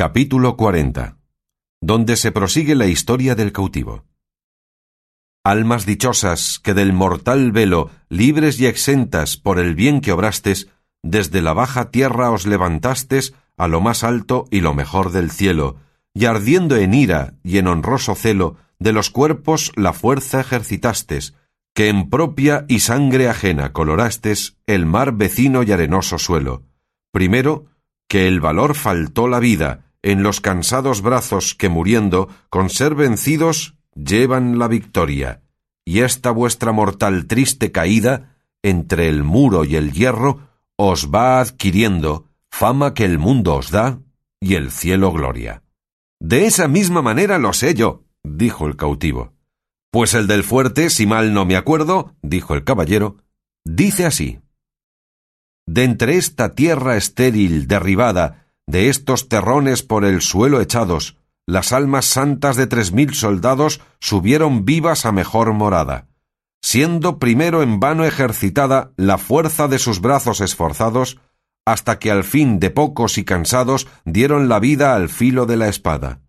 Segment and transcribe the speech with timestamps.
[0.00, 1.18] Capítulo 40
[1.82, 4.06] donde se prosigue la historia del cautivo.
[5.44, 10.68] Almas dichosas que del mortal velo, libres y exentas por el bien que obrastes,
[11.02, 15.76] desde la baja tierra os levantastes a lo más alto y lo mejor del cielo,
[16.14, 21.34] y ardiendo en ira y en honroso celo, de los cuerpos la fuerza ejercitastes,
[21.74, 26.62] que en propia y sangre ajena colorastes el mar vecino y arenoso suelo.
[27.12, 27.66] Primero,
[28.08, 33.76] que el valor faltó la vida, en los cansados brazos que muriendo, con ser vencidos,
[33.94, 35.42] llevan la victoria,
[35.84, 42.26] y esta vuestra mortal triste caída, entre el muro y el hierro, os va adquiriendo
[42.50, 44.00] fama que el mundo os da
[44.40, 45.62] y el cielo gloria.
[46.20, 49.34] De esa misma manera lo sé yo, dijo el cautivo.
[49.90, 53.16] Pues el del fuerte, si mal no me acuerdo, dijo el caballero,
[53.64, 54.40] dice así.
[55.66, 61.16] De entre esta tierra estéril derribada, de estos terrones por el suelo echados,
[61.46, 66.06] las almas santas de tres mil soldados subieron vivas a mejor morada,
[66.62, 71.18] siendo primero en vano ejercitada la fuerza de sus brazos esforzados,
[71.66, 75.68] hasta que al fin de pocos y cansados dieron la vida al filo de la
[75.68, 76.20] espada.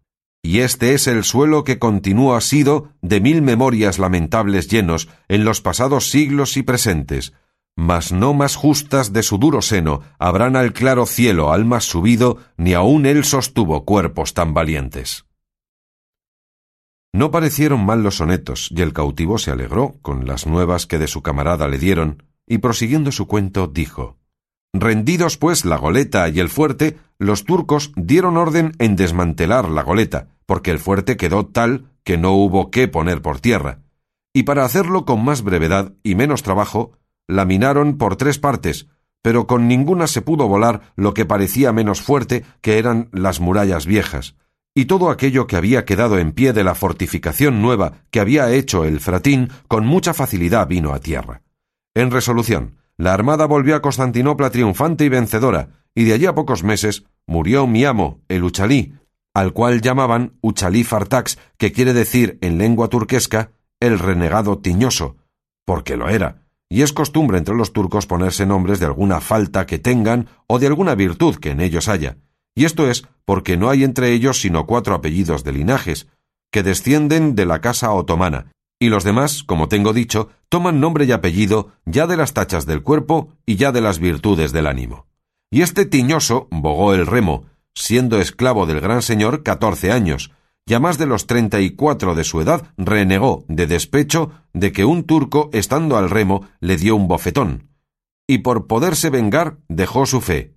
[0.44, 5.62] Y este es el suelo que continúa sido de mil memorias lamentables llenos en los
[5.62, 7.34] pasados siglos y presentes,
[7.76, 12.74] mas no más justas de su duro seno habrán al claro cielo almas subido, ni
[12.74, 15.26] aun él sostuvo cuerpos tan valientes.
[17.14, 21.08] No parecieron mal los sonetos, y el cautivo se alegró con las nuevas que de
[21.08, 24.18] su camarada le dieron, y prosiguiendo su cuento dijo
[24.74, 30.30] Rendidos pues la goleta y el fuerte, los turcos dieron orden en desmantelar la goleta,
[30.46, 33.80] porque el fuerte quedó tal que no hubo qué poner por tierra,
[34.34, 36.94] y para hacerlo con más brevedad y menos trabajo,
[37.28, 38.88] la minaron por tres partes,
[39.22, 43.86] pero con ninguna se pudo volar lo que parecía menos fuerte que eran las murallas
[43.86, 44.36] viejas,
[44.74, 48.86] y todo aquello que había quedado en pie de la fortificación nueva que había hecho
[48.86, 51.42] el fratín con mucha facilidad vino a tierra.
[51.94, 56.64] En resolución, la armada volvió a Constantinopla triunfante y vencedora, y de allí a pocos
[56.64, 58.96] meses murió mi amo, el Uchalí,
[59.34, 65.18] al cual llamaban Uchalí Fartax, que quiere decir en lengua turquesca el renegado tiñoso,
[65.66, 69.78] porque lo era, y es costumbre entre los turcos ponerse nombres de alguna falta que
[69.78, 72.16] tengan o de alguna virtud que en ellos haya,
[72.56, 76.08] y esto es porque no hay entre ellos sino cuatro apellidos de linajes,
[76.50, 81.12] que descienden de la casa otomana, y los demás, como tengo dicho, toman nombre y
[81.12, 85.08] apellido ya de las tachas del cuerpo y ya de las virtudes del ánimo.
[85.52, 90.32] Y este tiñoso bogó el remo, siendo esclavo del gran señor catorce años,
[90.72, 94.72] y a más de los treinta y cuatro de su edad renegó de despecho de
[94.72, 97.68] que un turco, estando al remo, le dio un bofetón,
[98.26, 100.56] y por poderse vengar dejó su fe.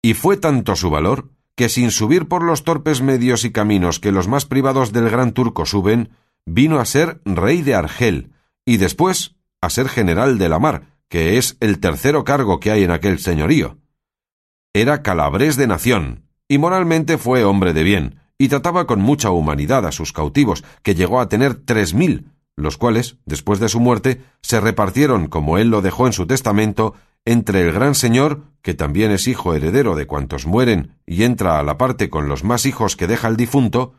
[0.00, 4.12] Y fue tanto su valor que sin subir por los torpes medios y caminos que
[4.12, 6.08] los más privados del gran turco suben,
[6.46, 8.32] vino a ser rey de Argel,
[8.64, 12.84] y después a ser general de la mar, que es el tercero cargo que hay
[12.84, 13.76] en aquel señorío.
[14.72, 19.84] Era calabrés de nación, y moralmente fue hombre de bien, y trataba con mucha humanidad
[19.84, 24.22] a sus cautivos, que llegó a tener tres mil, los cuales, después de su muerte,
[24.40, 26.94] se repartieron, como él lo dejó en su testamento,
[27.26, 31.62] entre el gran señor, que también es hijo heredero de cuantos mueren y entra a
[31.62, 33.92] la parte con los más hijos que deja el difunto,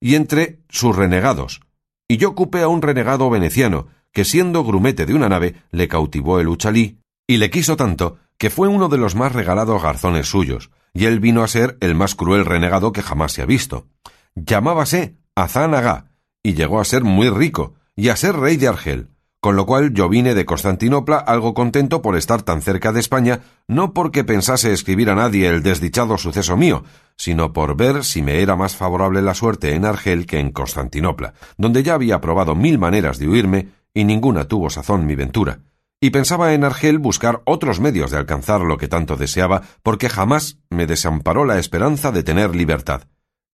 [0.00, 1.62] y entre sus renegados.
[2.06, 6.38] Y yo ocupé a un renegado veneciano, que siendo grumete de una nave, le cautivó
[6.38, 10.70] el Uchalí, y le quiso tanto, que fue uno de los más regalados garzones suyos,
[10.98, 13.86] y él vino a ser el más cruel renegado que jamás se ha visto.
[14.34, 16.10] Llamábase Azán Agá,
[16.42, 19.94] y llegó a ser muy rico, y a ser rey de Argel, con lo cual
[19.94, 24.72] yo vine de Constantinopla algo contento por estar tan cerca de España, no porque pensase
[24.72, 26.82] escribir a nadie el desdichado suceso mío,
[27.16, 31.34] sino por ver si me era más favorable la suerte en Argel que en Constantinopla,
[31.56, 35.60] donde ya había probado mil maneras de huirme, y ninguna tuvo sazón mi ventura
[36.00, 40.58] y pensaba en Argel buscar otros medios de alcanzar lo que tanto deseaba, porque jamás
[40.70, 43.02] me desamparó la esperanza de tener libertad.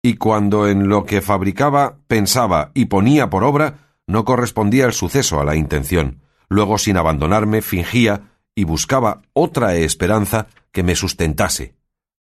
[0.03, 5.41] Y cuando en lo que fabricaba, pensaba y ponía por obra, no correspondía el suceso
[5.41, 6.21] a la intención.
[6.51, 11.75] Luego, sin abandonarme, fingía y buscaba otra esperanza que me sustentase,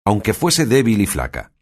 [0.05, 1.53] aunque fuese débil y flaca.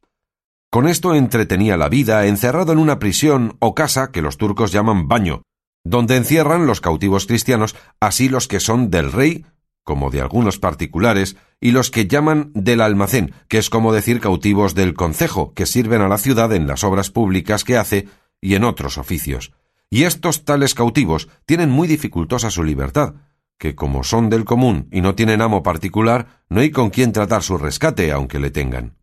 [0.71, 5.09] Con esto entretenía la vida encerrado en una prisión o casa que los turcos llaman
[5.09, 5.43] baño,
[5.85, 9.45] donde encierran los cautivos cristianos, así los que son del rey,
[9.85, 14.75] como de algunos particulares, y los que llaman del almacén, que es como decir cautivos
[14.75, 18.09] del concejo, que sirven a la ciudad en las obras públicas que hace
[18.41, 19.53] y en otros oficios.
[19.91, 23.15] Y estos tales cautivos tienen muy dificultosa su libertad,
[23.59, 27.43] que como son del común y no tienen amo particular, no hay con quien tratar
[27.43, 28.97] su rescate, aunque le tengan.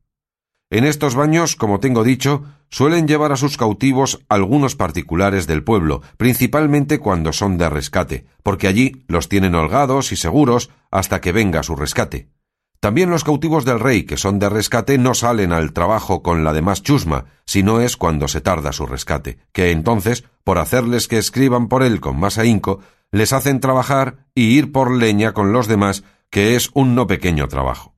[0.72, 6.04] En estos baños, como tengo dicho, suelen llevar a sus cautivos algunos particulares del pueblo,
[6.18, 11.64] principalmente cuando son de rescate, porque allí los tienen holgados y seguros hasta que venga
[11.64, 12.30] su rescate.
[12.80, 16.54] También los cautivos del rey que son de rescate no salen al trabajo con la
[16.54, 21.68] demás chusma, sino es cuando se tarda su rescate, que entonces, por hacerles que escriban
[21.68, 22.80] por él con más ahínco,
[23.12, 27.48] les hacen trabajar y ir por leña con los demás, que es un no pequeño
[27.48, 27.96] trabajo.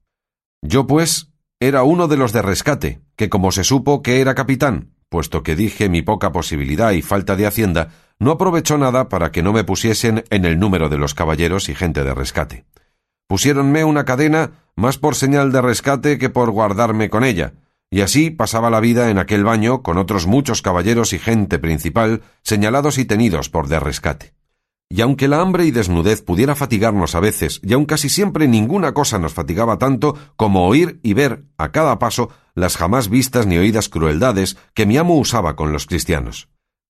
[0.63, 1.30] Yo, pues,
[1.61, 5.55] era uno de los de rescate, que como se supo que era capitán, puesto que
[5.55, 9.63] dije mi poca posibilidad y falta de hacienda, no aprovechó nada para que no me
[9.63, 12.65] pusiesen en el número de los caballeros y gente de rescate.
[13.27, 17.53] Pusiéronme una cadena más por señal de rescate que por guardarme con ella,
[17.91, 22.23] y así pasaba la vida en aquel baño con otros muchos caballeros y gente principal
[22.41, 24.33] señalados y tenidos por de rescate.
[24.93, 28.93] Y aunque la hambre y desnudez pudiera fatigarnos a veces, y aun casi siempre ninguna
[28.93, 33.57] cosa nos fatigaba tanto como oír y ver a cada paso las jamás vistas ni
[33.57, 36.49] oídas crueldades que mi amo usaba con los cristianos.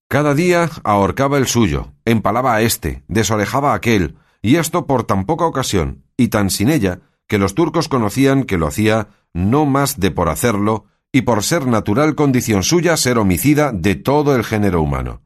[0.09, 5.25] Cada día ahorcaba el suyo, empalaba a éste, desorejaba a aquel, y esto por tan
[5.25, 9.99] poca ocasión, y tan sin ella, que los turcos conocían que lo hacía no más
[9.99, 14.81] de por hacerlo, y por ser natural condición suya ser homicida de todo el género
[14.81, 15.21] humano.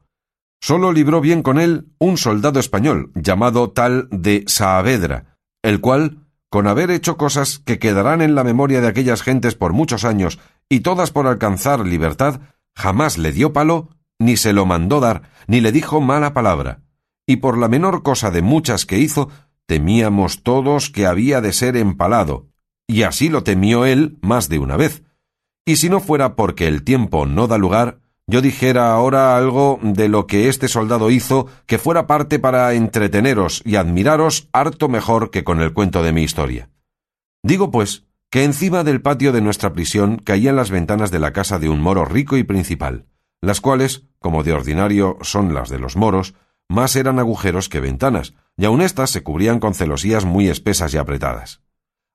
[0.60, 6.66] Solo libró bien con él un soldado español, llamado tal de Saavedra, el cual, con
[6.66, 10.38] haber hecho cosas que quedarán en la memoria de aquellas gentes por muchos años,
[10.68, 12.40] y todas por alcanzar libertad,
[12.74, 16.82] jamás le dio palo, ni se lo mandó dar, ni le dijo mala palabra,
[17.26, 19.28] y por la menor cosa de muchas que hizo,
[19.66, 22.48] temíamos todos que había de ser empalado,
[22.86, 25.02] y así lo temió él más de una vez.
[25.64, 30.08] Y si no fuera porque el tiempo no da lugar, yo dijera ahora algo de
[30.08, 35.44] lo que este soldado hizo que fuera parte para entreteneros y admiraros harto mejor que
[35.44, 36.68] con el cuento de mi historia.
[37.42, 41.60] Digo, pues, que encima del patio de nuestra prisión caían las ventanas de la casa
[41.60, 43.06] de un moro rico y principal,
[43.40, 46.34] las cuales, como de ordinario son las de los moros,
[46.68, 50.96] más eran agujeros que ventanas, y aun éstas se cubrían con celosías muy espesas y
[50.96, 51.62] apretadas.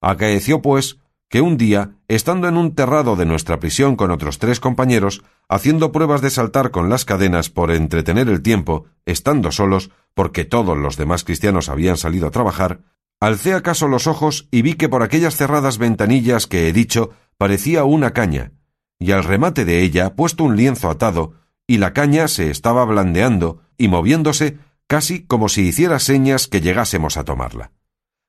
[0.01, 0.97] Acaeció, pues,
[1.31, 5.93] que un día, estando en un terrado de nuestra prisión con otros tres compañeros, haciendo
[5.93, 10.97] pruebas de saltar con las cadenas por entretener el tiempo, estando solos, porque todos los
[10.97, 12.81] demás cristianos habían salido a trabajar,
[13.21, 17.85] alcé acaso los ojos y vi que por aquellas cerradas ventanillas que he dicho parecía
[17.85, 18.51] una caña,
[18.99, 21.35] y al remate de ella puesto un lienzo atado,
[21.65, 27.15] y la caña se estaba blandeando y moviéndose casi como si hiciera señas que llegásemos
[27.15, 27.71] a tomarla.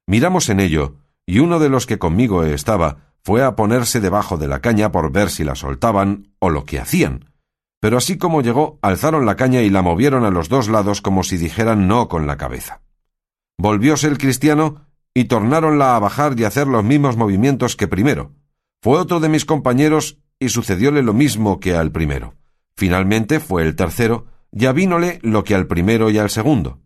[0.06, 4.48] Miramos en ello, y uno de los que conmigo estaba fue a ponerse debajo de
[4.48, 7.30] la caña por ver si la soltaban o lo que hacían.
[7.80, 11.22] Pero así como llegó, alzaron la caña y la movieron a los dos lados como
[11.22, 12.82] si dijeran no con la cabeza.
[13.58, 18.32] Volvióse el cristiano y tornáronla a bajar y hacer los mismos movimientos que primero.
[18.82, 22.34] Fue otro de mis compañeros y sucedióle lo mismo que al primero.
[22.76, 26.80] Finalmente fue el tercero, ya vínole lo que al primero y al segundo.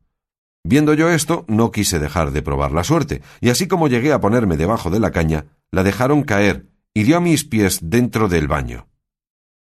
[0.69, 4.21] Viendo yo esto, no quise dejar de probar la suerte, y así como llegué a
[4.21, 8.49] ponerme debajo de la caña, la dejaron caer y dio a mis pies dentro del
[8.49, 8.89] baño.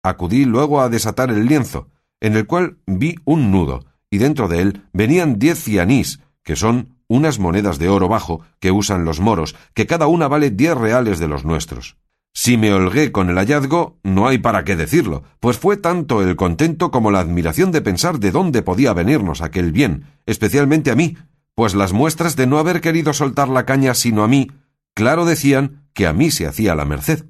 [0.02, 1.90] Acudí luego a desatar el lienzo,
[2.20, 6.96] en el cual vi un nudo, y dentro de él venían diez cianís, que son
[7.06, 11.18] unas monedas de oro bajo que usan los moros, que cada una vale diez reales
[11.18, 11.98] de los nuestros.
[12.34, 16.36] Si me holgué con el hallazgo, no hay para qué decirlo, pues fue tanto el
[16.36, 21.16] contento como la admiración de pensar de dónde podía venirnos aquel bien, especialmente a mí,
[21.54, 24.52] pues las muestras de no haber querido soltar la caña sino a mí,
[24.94, 27.24] claro decían que a mí se hacía la merced.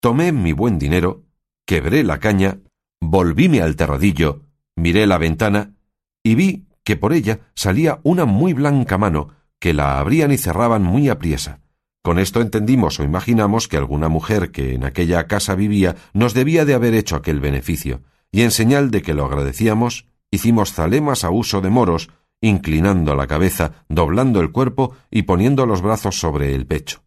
[0.00, 1.22] Tomé mi buen dinero,
[1.64, 2.58] quebré la caña,
[3.00, 4.42] volvíme al terradillo,
[4.74, 5.74] miré la ventana
[6.22, 9.28] y vi que por ella salía una muy blanca mano
[9.60, 11.60] que la abrían y cerraban muy apriesa.
[12.08, 16.64] Con esto entendimos o imaginamos que alguna mujer que en aquella casa vivía nos debía
[16.64, 18.00] de haber hecho aquel beneficio,
[18.32, 22.08] y en señal de que lo agradecíamos, hicimos zalemas a uso de moros,
[22.40, 27.04] inclinando la cabeza, doblando el cuerpo y poniendo los brazos sobre el pecho.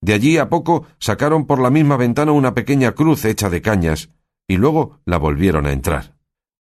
[0.00, 4.08] De allí a poco sacaron por la misma ventana una pequeña cruz hecha de cañas,
[4.48, 6.16] y luego la volvieron a entrar.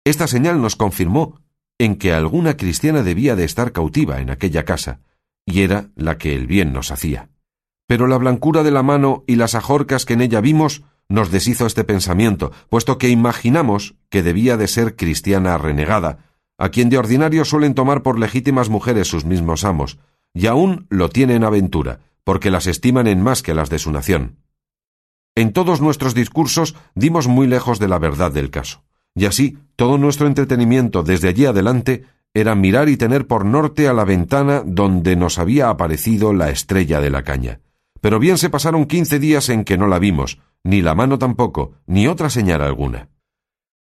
[0.04, 1.40] Esta señal nos confirmó
[1.78, 5.02] en que alguna cristiana debía de estar cautiva en aquella casa,
[5.46, 7.30] y era la que el bien nos hacía.
[7.90, 11.66] Pero la blancura de la mano y las ajorcas que en ella vimos nos deshizo
[11.66, 16.20] este pensamiento, puesto que imaginamos que debía de ser cristiana renegada,
[16.60, 19.98] a quien de ordinario suelen tomar por legítimas mujeres sus mismos amos,
[20.36, 24.38] y aún lo tienen aventura, porque las estiman en más que las de su nación.
[25.34, 28.84] En todos nuestros discursos dimos muy lejos de la verdad del caso,
[29.16, 32.06] y así todo nuestro entretenimiento desde allí adelante
[32.36, 37.02] era mirar y tener por norte a la ventana donde nos había aparecido la estrella
[37.02, 37.62] de la caña.
[38.02, 41.74] Pero bien se pasaron quince días en que no la vimos, ni la mano tampoco,
[41.86, 43.10] ni otra señal alguna.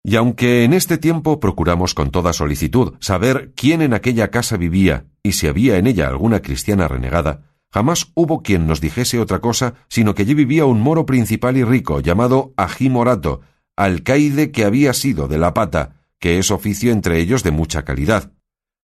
[0.02, 5.06] Y aunque en este tiempo procuramos con toda solicitud saber quién en aquella casa vivía
[5.22, 7.42] y si había en ella alguna cristiana renegada,
[7.72, 11.64] jamás hubo quien nos dijese otra cosa sino que allí vivía un moro principal y
[11.64, 13.40] rico llamado Ají Morato,
[13.74, 18.32] alcaide que había sido de la pata, que es oficio entre ellos de mucha calidad.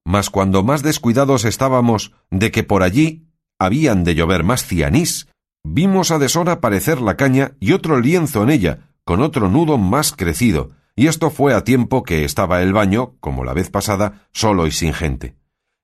[0.05, 3.28] Mas cuando más descuidados estábamos de que por allí
[3.59, 5.29] habían de llover más cianís,
[5.65, 10.13] vimos a deshora aparecer la caña y otro lienzo en ella, con otro nudo más
[10.13, 14.67] crecido, y esto fue a tiempo que estaba el baño, como la vez pasada, solo
[14.67, 15.37] y sin gente.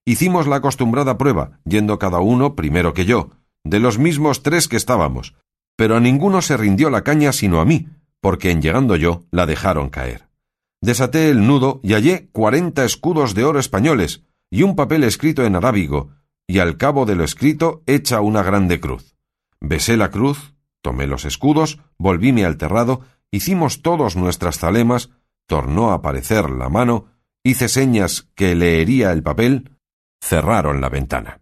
[0.04, 3.30] Hicimos la acostumbrada prueba, yendo cada uno primero que yo,
[3.64, 5.34] de los mismos tres que estábamos,
[5.76, 7.88] pero a ninguno se rindió la caña sino a mí,
[8.20, 10.28] porque en llegando yo la dejaron caer.
[10.82, 15.56] Desaté el nudo y hallé cuarenta escudos de oro españoles y un papel escrito en
[15.56, 16.10] arábigo,
[16.46, 19.16] y al cabo de lo escrito hecha una grande cruz.
[19.60, 25.10] Besé la cruz, tomé los escudos, volvíme al terrado, hicimos todos nuestras zalemas,
[25.46, 27.06] tornó a aparecer la mano,
[27.42, 29.78] hice señas que leería el papel,
[30.22, 31.40] cerraron la ventana.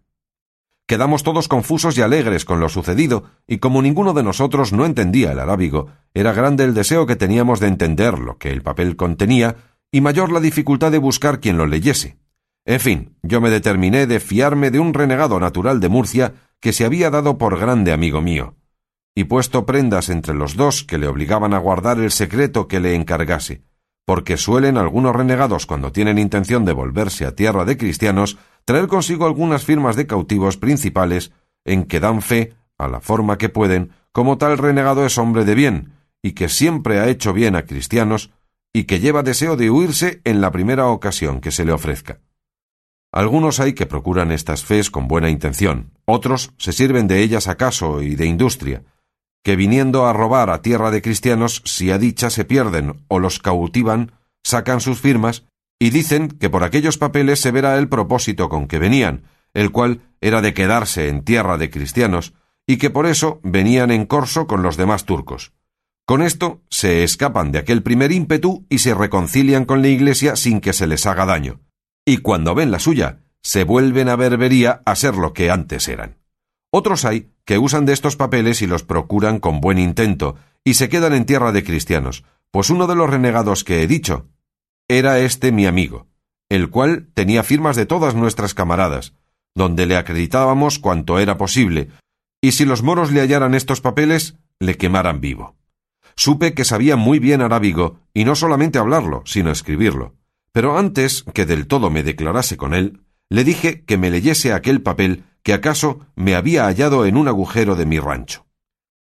[0.85, 5.31] Quedamos todos confusos y alegres con lo sucedido, y como ninguno de nosotros no entendía
[5.31, 9.55] el arábigo, era grande el deseo que teníamos de entender lo que el papel contenía,
[9.91, 12.17] y mayor la dificultad de buscar quien lo leyese.
[12.65, 16.85] En fin, yo me determiné de fiarme de un renegado natural de Murcia que se
[16.85, 18.55] había dado por grande amigo mío,
[19.13, 22.95] y puesto prendas entre los dos que le obligaban a guardar el secreto que le
[22.95, 23.63] encargase,
[24.05, 29.25] porque suelen algunos renegados cuando tienen intención de volverse a tierra de cristianos traer consigo
[29.25, 31.33] algunas firmas de cautivos principales
[31.65, 35.55] en que dan fe, a la forma que pueden, como tal renegado es hombre de
[35.55, 38.31] bien, y que siempre ha hecho bien a cristianos,
[38.71, 42.19] y que lleva deseo de huirse en la primera ocasión que se le ofrezca.
[43.13, 48.01] Algunos hay que procuran estas fes con buena intención, otros se sirven de ellas acaso
[48.01, 48.85] y de industria,
[49.43, 53.37] que viniendo a robar a tierra de cristianos, si a dicha se pierden o los
[53.37, 55.45] cautivan, sacan sus firmas
[55.77, 60.01] y dicen que por aquellos papeles se verá el propósito con que venían, el cual
[60.19, 62.33] era de quedarse en tierra de cristianos,
[62.65, 65.53] y que por eso venían en corso con los demás turcos.
[66.07, 70.61] Con esto se escapan de aquel primer ímpetu y se reconcilian con la Iglesia sin
[70.61, 71.59] que se les haga daño.
[72.05, 76.17] Y cuando ven la suya, se vuelven a Berbería a ser lo que antes eran.
[76.71, 80.89] Otros hay que usan de estos papeles y los procuran con buen intento, y se
[80.89, 84.27] quedan en tierra de cristianos, pues uno de los renegados que he dicho
[84.87, 86.07] era este mi amigo,
[86.49, 89.13] el cual tenía firmas de todas nuestras camaradas,
[89.55, 91.89] donde le acreditábamos cuanto era posible,
[92.41, 95.55] y si los moros le hallaran estos papeles, le quemaran vivo.
[96.15, 100.15] Supe que sabía muy bien arábigo, y no solamente hablarlo, sino escribirlo.
[100.53, 104.81] Pero antes que del todo me declarase con él, le dije que me leyese aquel
[104.81, 108.45] papel que acaso me había hallado en un agujero de mi rancho.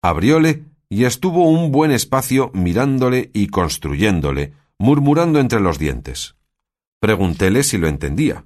[0.02, 6.36] Abrióle y estuvo un buen espacio mirándole y construyéndole, murmurando entre los dientes.
[7.00, 8.44] Preguntéle si lo entendía.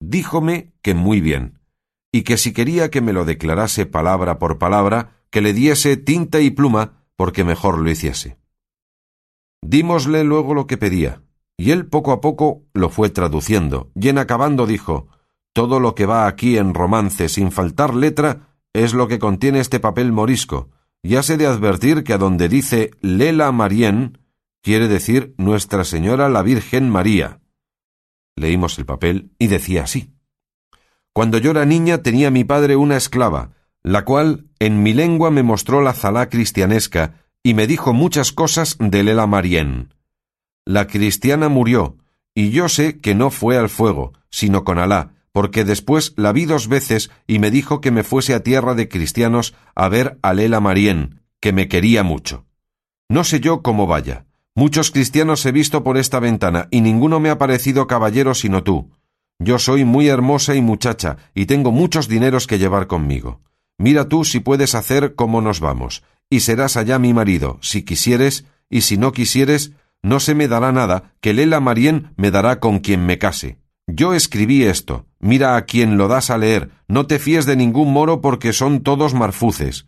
[0.00, 1.58] Díjome que muy bien,
[2.12, 6.40] y que si quería que me lo declarase palabra por palabra, que le diese tinta
[6.40, 8.38] y pluma, porque mejor lo hiciese.
[9.62, 11.23] Dímosle luego lo que pedía,
[11.56, 15.08] y él poco a poco lo fue traduciendo, y en acabando dijo
[15.52, 19.80] Todo lo que va aquí en romance sin faltar letra es lo que contiene este
[19.80, 20.70] papel morisco,
[21.02, 24.18] y hase de advertir que a donde dice Lela Marien
[24.62, 27.40] quiere decir Nuestra Señora la Virgen María.
[28.36, 30.14] Leímos el papel y decía así.
[31.12, 33.52] Cuando yo era niña tenía mi padre una esclava,
[33.84, 38.76] la cual en mi lengua me mostró la zalá cristianesca y me dijo muchas cosas
[38.80, 39.93] de Lela Marien.
[40.64, 41.96] La cristiana murió,
[42.34, 46.44] y yo sé que no fue al fuego, sino con Alá, porque después la vi
[46.44, 50.32] dos veces y me dijo que me fuese a tierra de cristianos a ver a
[50.32, 52.46] Lela Marien, que me quería mucho.
[53.08, 57.28] No sé yo cómo vaya, Muchos cristianos he visto por esta ventana, y ninguno me
[57.28, 58.92] ha parecido caballero sino tú.
[59.40, 63.40] Yo soy muy hermosa y muchacha, y tengo muchos dineros que llevar conmigo.
[63.78, 68.44] Mira tú si puedes hacer como nos vamos, y serás allá mi marido, si quisieres,
[68.70, 69.72] y si no quisieres,
[70.04, 73.56] no se me dará nada, que Lela Marien me dará con quien me case.
[73.86, 77.90] Yo escribí esto, mira a quien lo das a leer, no te fíes de ningún
[77.90, 79.86] moro porque son todos marfuces.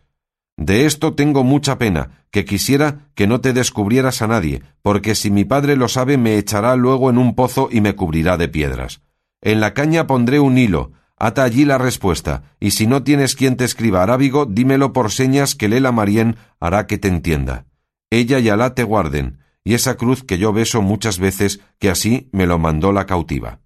[0.56, 5.30] De esto tengo mucha pena, que quisiera que no te descubrieras a nadie, porque si
[5.30, 9.02] mi padre lo sabe me echará luego en un pozo y me cubrirá de piedras.
[9.42, 13.56] En la caña pondré un hilo, ata allí la respuesta, y si no tienes quien
[13.56, 17.66] te escriba arábigo, dímelo por señas que Lela Marien hará que te entienda.
[18.08, 22.28] Ella y Alá te guarden, y esa cruz que yo beso muchas veces, que así
[22.30, 23.58] me lo mandó la cautiva.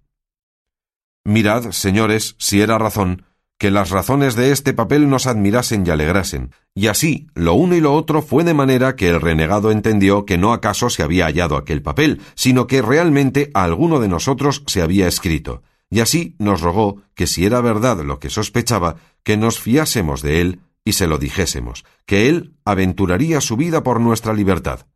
[1.23, 3.23] Mirad, señores, si era razón,
[3.59, 7.81] que las razones de este papel nos admirasen y alegrasen, y así lo uno y
[7.81, 11.55] lo otro fue de manera que el renegado entendió que no acaso se había hallado
[11.55, 16.61] aquel papel, sino que realmente a alguno de nosotros se había escrito, y así nos
[16.61, 21.05] rogó que si era verdad lo que sospechaba, que nos fiásemos de él y se
[21.05, 24.87] lo dijésemos, que él aventuraría su vida por nuestra libertad.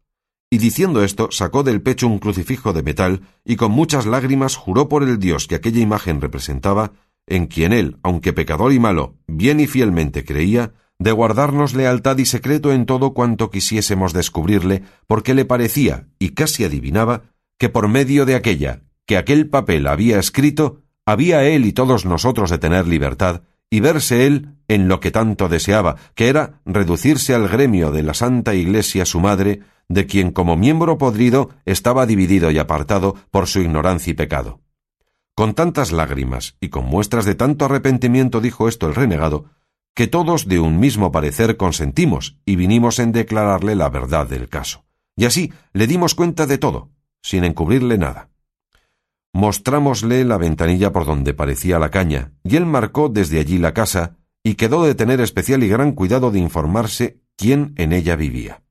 [0.49, 4.87] Y diciendo esto, sacó del pecho un crucifijo de metal, y con muchas lágrimas juró
[4.87, 6.93] por el Dios que aquella imagen representaba,
[7.27, 12.25] en quien él, aunque pecador y malo, bien y fielmente creía, de guardarnos lealtad y
[12.25, 17.23] secreto en todo cuanto quisiésemos descubrirle, porque le parecía, y casi adivinaba,
[17.57, 22.49] que por medio de aquella, que aquel papel había escrito, había él y todos nosotros
[22.49, 27.47] de tener libertad, y verse él en lo que tanto deseaba, que era reducirse al
[27.47, 32.57] gremio de la Santa Iglesia su madre, de quien como miembro podrido estaba dividido y
[32.57, 34.61] apartado por su ignorancia y pecado.
[35.35, 39.45] Con tantas lágrimas y con muestras de tanto arrepentimiento dijo esto el renegado,
[39.93, 44.85] que todos de un mismo parecer consentimos y vinimos en declararle la verdad del caso.
[45.15, 46.89] Y así le dimos cuenta de todo,
[47.21, 48.29] sin encubrirle nada.
[49.35, 54.15] Mostrámosle la ventanilla por donde parecía la caña, y él marcó desde allí la casa,
[54.41, 58.63] y quedó de tener especial y gran cuidado de informarse quién en ella vivía.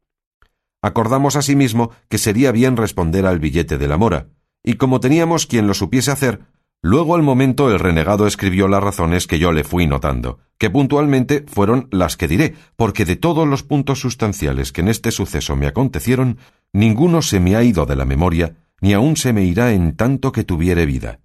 [0.81, 4.29] Acordamos asimismo que sería bien responder al billete de la mora,
[4.63, 6.41] y como teníamos quien lo supiese hacer,
[6.87, 11.43] Luego al momento el renegado escribió las razones que yo le fui notando, que puntualmente
[11.49, 15.67] fueron las que diré, porque de todos los puntos sustanciales que en este suceso me
[15.67, 16.37] acontecieron,
[16.75, 20.31] ninguno se me ha ido de la memoria, ni aun se me irá en tanto
[20.31, 21.19] que tuviere vida.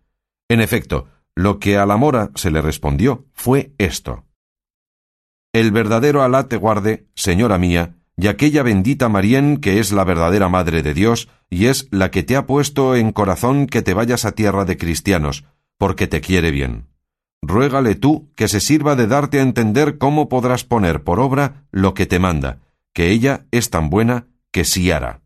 [0.47, 4.23] En efecto, lo que a la mora se le respondió fue esto.
[5.51, 10.47] El verdadero Alá te guarde, señora mía, y aquella bendita Marién que es la verdadera
[10.47, 14.23] Madre de Dios, y es la que te ha puesto en corazón que te vayas
[14.23, 15.43] a tierra de cristianos,
[15.77, 16.87] porque te quiere bien.
[17.41, 21.93] Ruégale tú que se sirva de darte a entender cómo podrás poner por obra lo
[21.93, 22.59] que te manda,
[22.93, 25.19] que ella es tan buena que sí hará.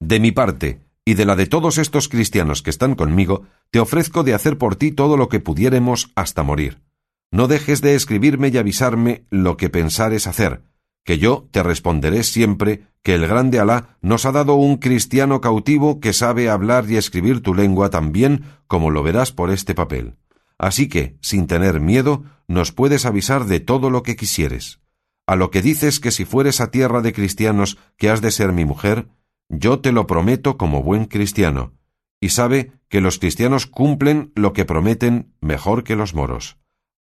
[0.00, 4.24] De mi parte, y de la de todos estos cristianos que están conmigo, te ofrezco
[4.24, 6.82] de hacer por ti todo lo que pudiéremos hasta morir.
[7.30, 10.64] No dejes de escribirme y avisarme lo que pensares hacer,
[11.06, 15.98] que yo te responderé siempre que el grande Alá nos ha dado un cristiano cautivo
[15.98, 20.16] que sabe hablar y escribir tu lengua tan bien como lo verás por este papel.
[20.58, 24.80] Así que, sin tener miedo, nos puedes avisar de todo lo que quisieres.
[25.26, 28.52] A lo que dices que si fueres a tierra de cristianos que has de ser
[28.52, 29.08] mi mujer,
[29.48, 31.72] yo te lo prometo como buen cristiano,
[32.20, 36.58] y sabe que los cristianos cumplen lo que prometen mejor que los moros.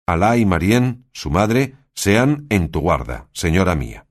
[0.06, 4.06] Alá y Marién, su madre, sean en tu guarda, señora mía.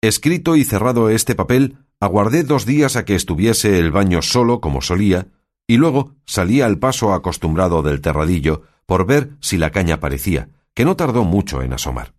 [0.00, 4.80] Escrito y cerrado este papel, aguardé dos días a que estuviese el baño solo como
[4.80, 5.28] solía,
[5.66, 10.84] y luego salí al paso acostumbrado del terradillo por ver si la caña parecía, que
[10.84, 12.14] no tardó mucho en asomar.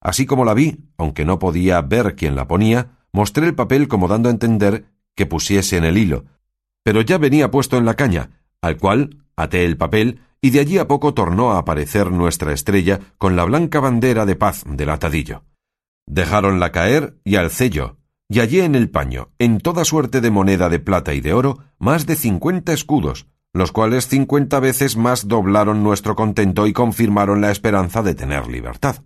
[0.00, 4.08] Así como la vi, aunque no podía ver quién la ponía, mostré el papel como
[4.08, 4.86] dando a entender
[5.18, 6.26] que pusiese en el hilo,
[6.84, 10.78] pero ya venía puesto en la caña, al cual até el papel y de allí
[10.78, 15.42] a poco tornó a aparecer nuestra estrella con la blanca bandera de paz del atadillo.
[16.06, 17.96] Dejáronla caer y alcé yo,
[18.28, 21.58] y hallé en el paño, en toda suerte de moneda de plata y de oro,
[21.80, 27.50] más de cincuenta escudos, los cuales cincuenta veces más doblaron nuestro contento y confirmaron la
[27.50, 29.02] esperanza de tener libertad.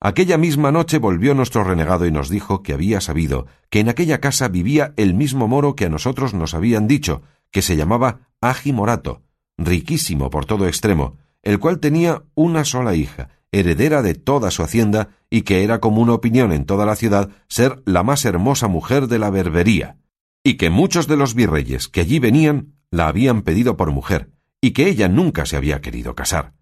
[0.00, 4.20] Aquella misma noche volvió nuestro renegado y nos dijo que había sabido que en aquella
[4.20, 8.72] casa vivía el mismo moro que a nosotros nos habían dicho, que se llamaba Agi
[8.72, 9.22] Morato,
[9.56, 15.16] riquísimo por todo extremo, el cual tenía una sola hija, heredera de toda su hacienda,
[15.30, 19.18] y que era común opinión en toda la ciudad ser la más hermosa mujer de
[19.18, 19.96] la berbería,
[20.44, 24.30] y que muchos de los virreyes que allí venían la habían pedido por mujer,
[24.60, 26.54] y que ella nunca se había querido casar,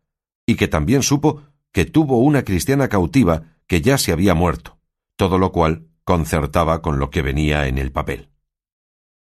[0.46, 1.42] y que también supo
[1.76, 4.78] que tuvo una cristiana cautiva que ya se había muerto,
[5.14, 8.30] todo lo cual concertaba con lo que venía en el papel.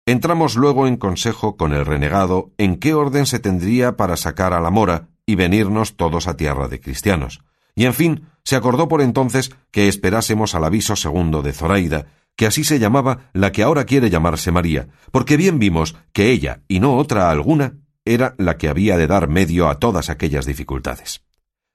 [0.07, 4.61] Entramos luego en consejo con el renegado en qué orden se tendría para sacar a
[4.61, 7.43] la mora y venirnos todos a tierra de cristianos.
[7.75, 12.07] Y en fin, se acordó por entonces que esperásemos al aviso segundo de Zoraida,
[12.37, 16.63] que así se llamaba la que ahora quiere llamarse María, porque bien vimos que ella,
[16.69, 21.26] y no otra alguna, era la que había de dar medio a todas aquellas dificultades.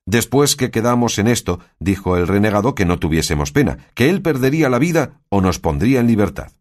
[0.05, 4.69] Después que quedamos en esto, dijo el renegado que no tuviésemos pena, que él perdería
[4.69, 6.51] la vida o nos pondría en libertad.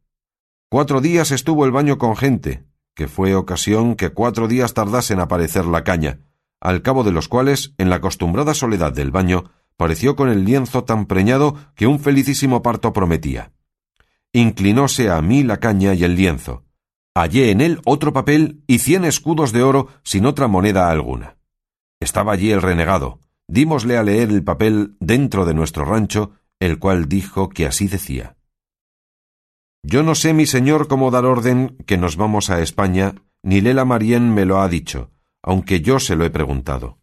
[0.69, 5.21] Cuatro días estuvo el baño con gente, que fue ocasión que cuatro días tardase en
[5.21, 6.21] aparecer la caña,
[6.61, 10.85] al cabo de los cuales, en la acostumbrada soledad del baño, pareció con el lienzo
[10.85, 13.53] tan preñado que un felicísimo parto prometía.
[14.33, 16.65] Inclinóse a mí la caña y el lienzo.
[17.15, 21.39] Hallé en él otro papel y cien escudos de oro sin otra moneda alguna.
[21.99, 23.19] Estaba allí el renegado,
[23.51, 28.37] dímosle a leer el papel dentro de nuestro rancho, el cual dijo que así decía.
[29.83, 33.85] Yo no sé, mi señor, cómo dar orden que nos vamos a España, ni Lela
[33.85, 35.11] Marien me lo ha dicho,
[35.43, 36.99] aunque yo se lo he preguntado.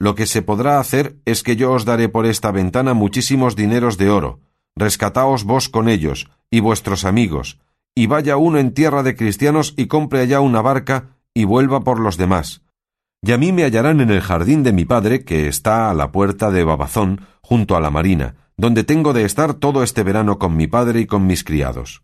[0.00, 3.98] Lo que se podrá hacer es que yo os daré por esta ventana muchísimos dineros
[3.98, 4.40] de oro,
[4.74, 7.60] rescataos vos con ellos, y vuestros amigos,
[7.94, 12.00] y vaya uno en tierra de cristianos y compre allá una barca, y vuelva por
[12.00, 12.62] los demás.
[13.22, 16.12] Y a mí me hallarán en el jardín de mi padre, que está a la
[16.12, 20.56] puerta de Babazón, junto a la marina, donde tengo de estar todo este verano con
[20.56, 22.02] mi padre y con mis criados.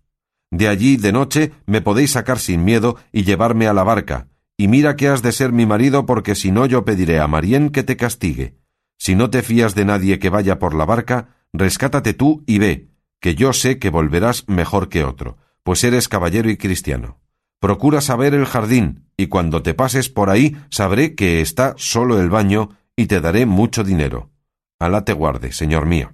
[0.50, 4.68] De allí, de noche, me podéis sacar sin miedo y llevarme a la barca, y
[4.68, 7.82] mira que has de ser mi marido porque si no yo pediré a Marién que
[7.82, 8.56] te castigue.
[8.98, 12.88] Si no te fías de nadie que vaya por la barca, rescátate tú y ve,
[13.20, 17.20] que yo sé que volverás mejor que otro, pues eres caballero y cristiano.
[17.58, 22.30] Procura saber el jardín, y cuando te pases por ahí sabré que está solo el
[22.30, 24.30] baño, y te daré mucho dinero.
[24.78, 26.12] Alá te guarde, señor mío.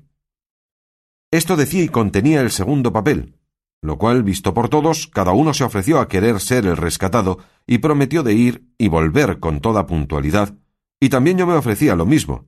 [1.30, 3.36] Esto decía y contenía el segundo papel,
[3.82, 7.78] lo cual, visto por todos, cada uno se ofreció a querer ser el rescatado y
[7.78, 10.54] prometió de ir y volver con toda puntualidad,
[11.00, 12.46] y también yo me ofrecía lo mismo.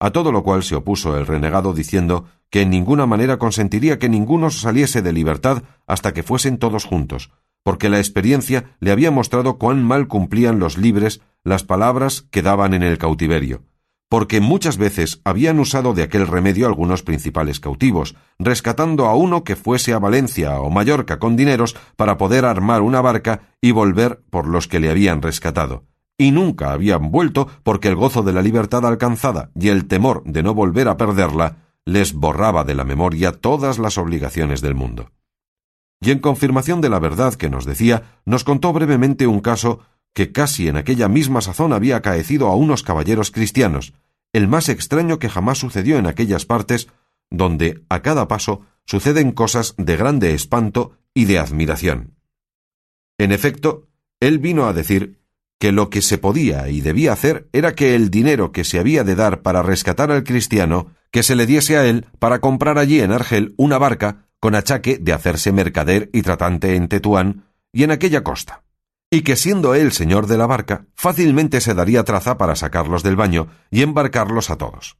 [0.00, 4.08] A todo lo cual se opuso el renegado diciendo que en ninguna manera consentiría que
[4.08, 7.30] ninguno saliese de libertad hasta que fuesen todos juntos,
[7.64, 12.74] porque la experiencia le había mostrado cuán mal cumplían los libres las palabras que daban
[12.74, 13.64] en el cautiverio,
[14.08, 19.56] porque muchas veces habían usado de aquel remedio algunos principales cautivos, rescatando a uno que
[19.56, 24.46] fuese a Valencia o Mallorca con dineros para poder armar una barca y volver por
[24.46, 25.84] los que le habían rescatado.
[26.16, 30.44] Y nunca habían vuelto porque el gozo de la libertad alcanzada y el temor de
[30.44, 35.10] no volver a perderla les borraba de la memoria todas las obligaciones del mundo.
[36.00, 39.80] Y en confirmación de la verdad que nos decía, nos contó brevemente un caso
[40.12, 43.94] que casi en aquella misma sazón había acaecido a unos caballeros cristianos,
[44.32, 46.88] el más extraño que jamás sucedió en aquellas partes
[47.30, 52.14] donde a cada paso suceden cosas de grande espanto y de admiración.
[53.18, 53.88] En efecto,
[54.20, 55.20] él vino a decir
[55.58, 59.04] que lo que se podía y debía hacer era que el dinero que se había
[59.04, 63.00] de dar para rescatar al cristiano, que se le diese a él para comprar allí
[63.00, 67.92] en Argel una barca con achaque de hacerse mercader y tratante en Tetuán y en
[67.92, 68.62] aquella costa
[69.10, 73.16] y que siendo él señor de la barca, fácilmente se daría traza para sacarlos del
[73.16, 74.98] baño y embarcarlos a todos.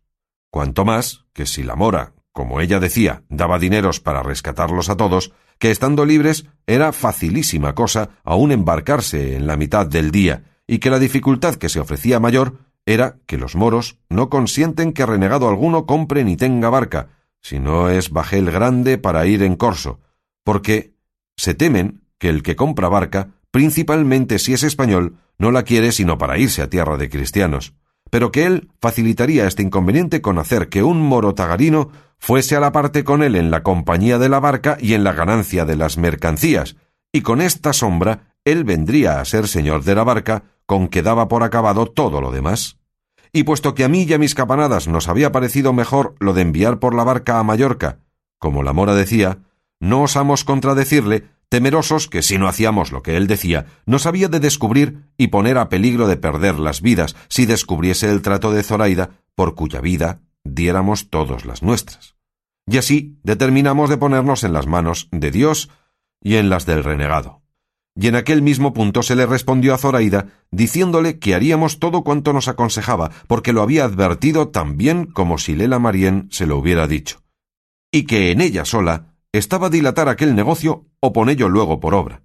[0.51, 5.35] Cuanto más que si la mora, como ella decía, daba dineros para rescatarlos a todos,
[5.59, 10.89] que estando libres era facilísima cosa aún embarcarse en la mitad del día, y que
[10.89, 15.85] la dificultad que se ofrecía mayor era que los moros no consienten que renegado alguno
[15.85, 17.09] compre ni tenga barca,
[17.45, 20.01] si no es bajel grande para ir en corso,
[20.45, 20.95] porque
[21.37, 26.17] se temen que el que compra barca principalmente si es español, no la quiere sino
[26.17, 27.75] para irse a tierra de cristianos,
[28.11, 32.73] pero que él facilitaría este inconveniente con hacer que un moro tagarino fuese a la
[32.73, 35.99] parte con él en la compañía de la barca y en la ganancia de las
[35.99, 36.77] mercancías,
[37.13, 41.29] y con esta sombra él vendría a ser señor de la barca, con que daba
[41.29, 42.79] por acabado todo lo demás.
[43.37, 46.43] Y puesto que a mí y a mis capanadas nos había parecido mejor lo de
[46.43, 47.99] enviar por la barca a Mallorca,
[48.39, 49.41] como la mora decía,
[49.81, 54.39] no osamos contradecirle temerosos que si no hacíamos lo que él decía, nos había de
[54.39, 59.11] descubrir y poner a peligro de perder las vidas si descubriese el trato de Zoraida,
[59.35, 62.15] por cuya vida diéramos todos las nuestras.
[62.69, 65.71] Y así determinamos de ponernos en las manos de Dios
[66.23, 67.44] y en las del renegado.
[67.97, 72.33] Y en aquel mismo punto se le respondió a Zoraida, diciéndole que haríamos todo cuanto
[72.33, 76.89] nos aconsejaba, porque lo había advertido tan bien como si Lela Marien se lo hubiera
[76.89, 77.23] dicho,
[77.93, 82.23] y que en ella sola estaba dilatar aquel negocio o ponello luego por obra.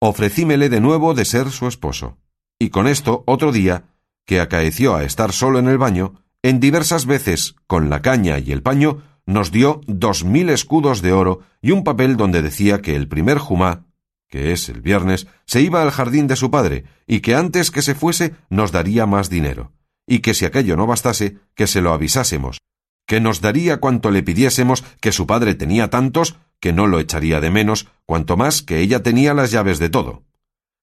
[0.00, 2.18] Ofrecímele de nuevo de ser su esposo,
[2.58, 3.84] y con esto otro día,
[4.26, 8.52] que acaeció a estar solo en el baño, en diversas veces, con la caña y
[8.52, 12.94] el paño, nos dio dos mil escudos de oro y un papel donde decía que
[12.94, 13.86] el primer jumá,
[14.34, 17.82] que es el viernes, se iba al jardín de su padre, y que antes que
[17.82, 19.70] se fuese nos daría más dinero,
[20.08, 22.58] y que si aquello no bastase, que se lo avisásemos,
[23.06, 27.40] que nos daría cuanto le pidiésemos, que su padre tenía tantos, que no lo echaría
[27.40, 30.24] de menos, cuanto más que ella tenía las llaves de todo.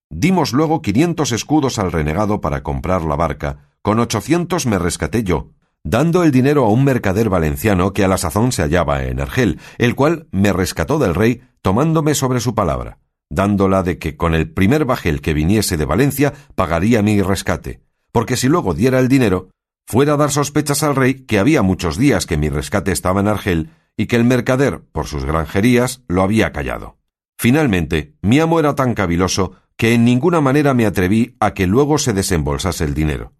[0.09, 5.49] Dimos luego quinientos escudos al renegado para comprar la barca, con ochocientos me rescaté yo,
[5.83, 9.59] dando el dinero a un mercader valenciano que a la sazón se hallaba en Argel,
[9.77, 12.99] el cual me rescató del rey, tomándome sobre su palabra,
[13.32, 18.36] dándola de que con el primer bajel que viniese de Valencia pagaría mi rescate, porque
[18.36, 19.50] si luego diera el dinero,
[19.88, 23.30] fuera a dar sospechas al rey que había muchos días que mi rescate estaba en
[23.30, 26.98] Argel y que el mercader, por sus granjerías, lo había callado.
[27.38, 31.98] Finalmente, mi amo era tan caviloso que en ninguna manera me atreví a que luego
[31.98, 33.34] se desembolsase el dinero.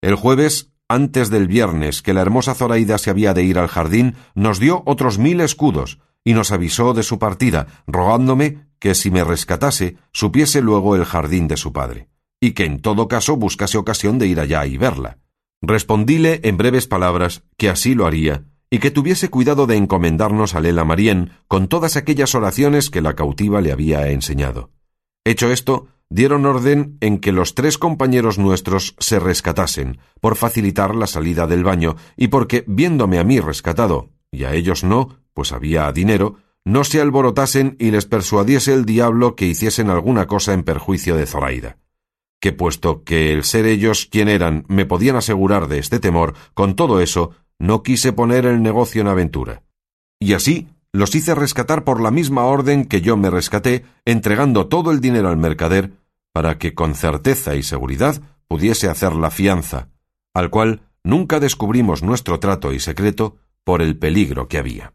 [0.00, 4.16] El jueves antes del viernes que la hermosa Zoraida se había de ir al jardín,
[4.34, 9.24] nos dio otros mil escudos, y nos avisó de su partida, rogándome que si me
[9.24, 12.08] rescatase, supiese luego el jardín de su padre,
[12.40, 15.18] y que en todo caso buscase ocasión de ir allá y verla.
[15.60, 20.60] Respondíle en breves palabras que así lo haría, y que tuviese cuidado de encomendarnos a
[20.60, 24.70] Lela Marien con todas aquellas oraciones que la cautiva le había enseñado.
[25.24, 31.06] Hecho esto, dieron orden en que los tres compañeros nuestros se rescatasen, por facilitar la
[31.06, 35.90] salida del baño, y porque, viéndome a mí rescatado, y a ellos no, pues había
[35.92, 36.36] dinero,
[36.68, 41.24] no se alborotasen y les persuadiese el diablo que hiciesen alguna cosa en perjuicio de
[41.24, 41.78] Zoraida.
[42.40, 46.76] Que puesto que el ser ellos quien eran me podían asegurar de este temor, con
[46.76, 49.62] todo eso, no quise poner el negocio en aventura.
[50.20, 54.90] Y así los hice rescatar por la misma orden que yo me rescaté, entregando todo
[54.90, 55.92] el dinero al mercader,
[56.34, 59.88] para que con certeza y seguridad pudiese hacer la fianza,
[60.34, 64.92] al cual nunca descubrimos nuestro trato y secreto por el peligro que había.